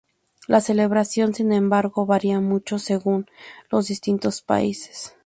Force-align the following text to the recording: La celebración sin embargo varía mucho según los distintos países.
La 0.47 0.61
celebración 0.61 1.35
sin 1.35 1.51
embargo 1.53 2.07
varía 2.07 2.39
mucho 2.39 2.79
según 2.79 3.27
los 3.69 3.87
distintos 3.89 4.41
países. 4.41 5.15